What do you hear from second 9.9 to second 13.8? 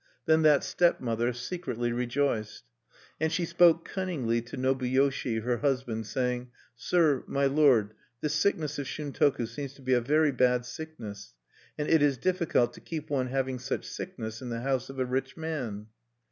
a very bad sickness; and it is difficult to keep one having